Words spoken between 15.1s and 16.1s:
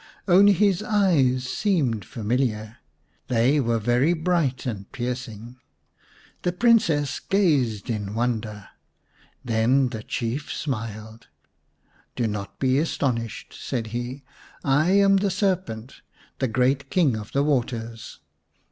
the 97 H The Serpent's Bride vm serpent,